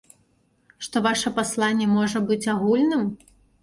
Што 0.85 1.03
ваша 1.09 1.33
пасланне 1.37 1.87
можа 1.95 2.27
быць 2.29 2.45
агульным? 2.59 3.09